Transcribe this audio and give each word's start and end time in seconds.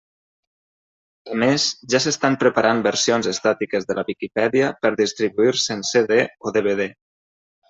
A 1.35 1.35
més, 1.43 1.65
ja 1.93 2.01
s'estan 2.05 2.37
preparant 2.43 2.81
versions 2.87 3.29
estàtiques 3.33 3.85
de 3.91 3.99
la 3.99 4.05
Viquipèdia 4.09 4.71
per 4.87 4.93
distribuir-se 5.03 5.77
en 5.79 5.85
CD 5.93 6.23
o 6.51 6.57
DVD. 6.59 6.91